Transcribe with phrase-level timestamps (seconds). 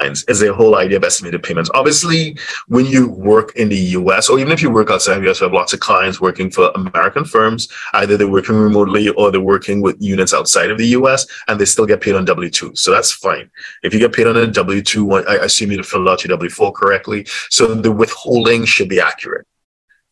[0.00, 1.70] lines is the whole idea of estimated payments.
[1.74, 2.36] Obviously,
[2.68, 5.44] when you work in the US, or even if you work outside the US, we
[5.46, 7.68] have lots of clients working for American firms.
[7.94, 11.64] Either they're working remotely or they're working with units outside of the US and they
[11.64, 12.74] still get paid on W 2.
[12.74, 13.50] So that's fine.
[13.82, 16.50] If you get paid on a W 2, I assume you fill out your W
[16.50, 17.26] 4 correctly.
[17.50, 19.46] So the withholding should be accurate.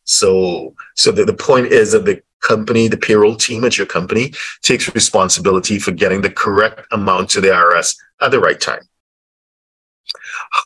[0.05, 4.33] So, so the, the point is that the company, the payroll team at your company
[4.61, 8.81] takes responsibility for getting the correct amount to the IRS at the right time.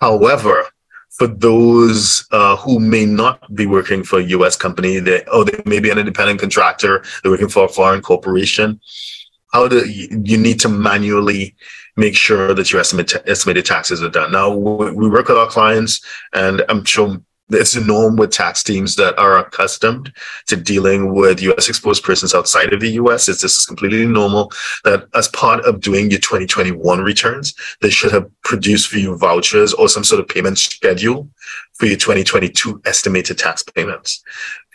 [0.02, 0.66] However,
[1.18, 4.56] for those uh, who may not be working for a U.S.
[4.56, 8.80] company, they, or they may be an independent contractor, they're working for a foreign corporation,
[9.54, 11.56] how do you, need to manually
[11.96, 14.32] make sure that your estimate, estimated taxes are done.
[14.32, 16.04] Now, we work with our clients,
[16.34, 20.14] and I'm sure it's a norm with tax teams that are accustomed
[20.48, 21.70] to dealing with U.S.
[21.70, 23.28] exposed persons outside of the U.S.
[23.28, 24.52] It's this is completely normal
[24.84, 29.73] that as part of doing your 2021 returns, they should have produced for you vouchers
[29.73, 31.30] or some sort of payment schedule
[31.73, 34.23] for your 2022 estimated tax payments.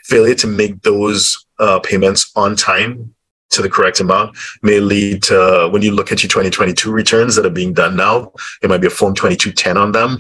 [0.05, 3.15] Failure to make those uh, payments on time
[3.51, 7.47] to the correct amount may lead to when you look at your 2022 returns that
[7.47, 8.31] are being done now,
[8.63, 10.19] it might be a form 2210 on them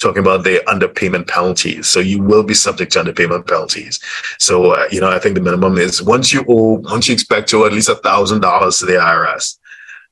[0.00, 1.86] talking about the underpayment penalties.
[1.86, 4.00] So you will be subject to underpayment penalties.
[4.38, 7.48] So, uh, you know, I think the minimum is once you owe, once you expect
[7.50, 9.58] to owe at least a thousand dollars to the IRS,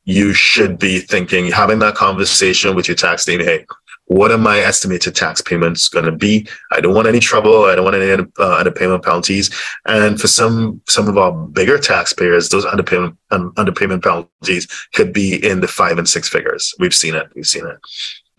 [0.05, 3.41] you should be thinking, having that conversation with your tax team.
[3.41, 3.65] Hey,
[4.07, 6.47] what are my estimated tax payments going to be?
[6.73, 7.65] I don't want any trouble.
[7.65, 9.51] I don't want any uh, underpayment penalties.
[9.87, 15.45] And for some some of our bigger taxpayers, those underpayment um, underpayment penalties could be
[15.45, 16.75] in the five and six figures.
[16.79, 17.29] We've seen it.
[17.35, 17.79] We've seen it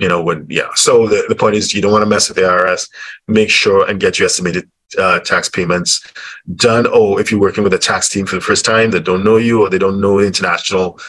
[0.04, 0.68] you know, when, yeah.
[0.76, 2.90] So the, the point is you don't want to mess with the IRS.
[3.30, 6.06] Make sure and get your estimated uh, tax payments
[6.56, 6.86] done.
[6.90, 9.38] Oh, if you're working with a tax team for the first time that don't know
[9.38, 11.00] you or they don't know international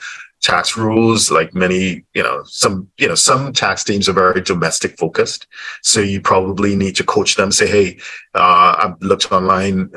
[0.42, 4.96] tax rules, like many, you know, some, you know, some tax teams are very domestic
[4.96, 5.48] focused.
[5.82, 7.98] So you probably need to coach them, say, Hey,
[8.34, 9.90] uh, I've looked online.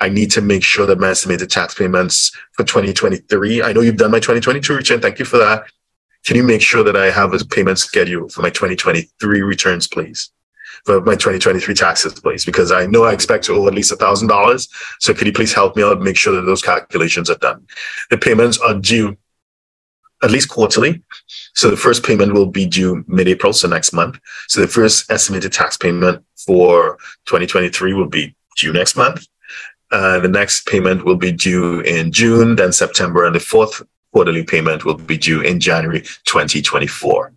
[0.00, 3.62] I need to make sure that my estimated tax payments for 2023.
[3.62, 5.00] I know you've done my 2022 return.
[5.02, 5.64] Thank you for that
[6.24, 10.30] can you make sure that I have a payment schedule for my 2023 returns, please?
[10.84, 13.96] For my 2023 taxes, please, because I know I expect to owe at least a
[13.96, 14.68] thousand dollars.
[14.98, 17.66] So could you please help me out, make sure that those calculations are done?
[18.08, 19.16] The payments are due
[20.22, 21.02] at least quarterly.
[21.54, 24.18] So the first payment will be due mid-April, so next month.
[24.48, 29.26] So the first estimated tax payment for 2023 will be due next month.
[29.90, 33.82] Uh, the next payment will be due in June, then September, and the fourth
[34.12, 37.32] quarterly payment will be due in January 2024.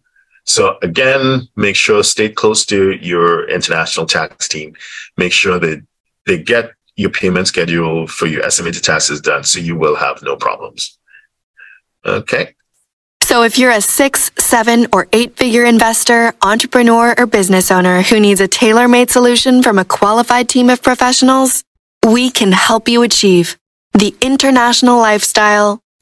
[0.46, 4.76] So again, make sure stay close to your international tax team.
[5.18, 5.86] Make sure that
[6.26, 10.36] they get your payment schedule for your estimated taxes done so you will have no
[10.36, 10.98] problems.
[12.06, 12.56] Okay.
[13.24, 18.20] So if you're a six, seven, or eight figure investor, entrepreneur, or business owner who
[18.20, 21.64] needs a tailor made solution from a qualified team of professionals,
[22.06, 23.58] we can help you achieve
[23.94, 25.80] the international lifestyle